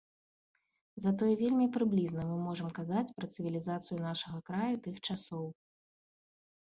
[1.03, 5.45] Затое вельмі прыблізна мы можам казаць пра цывілізацыю нашага краю тых часоў.